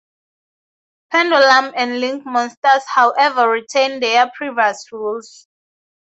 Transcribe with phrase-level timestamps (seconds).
[1.13, 5.47] Pendulum and Link monsters however retain their previous rules.